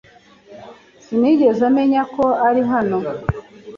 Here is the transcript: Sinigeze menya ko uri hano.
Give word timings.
Sinigeze 1.03 1.65
menya 1.75 2.01
ko 2.13 2.25
uri 2.47 2.61
hano. 2.71 2.97